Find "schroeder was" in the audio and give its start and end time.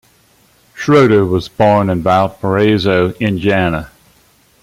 0.73-1.47